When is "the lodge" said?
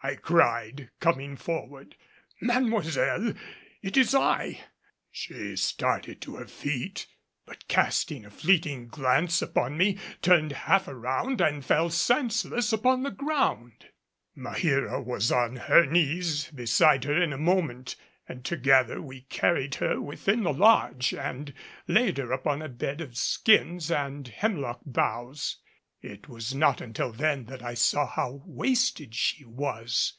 20.44-21.12